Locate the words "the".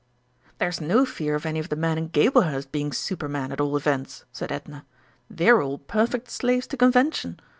1.69-1.75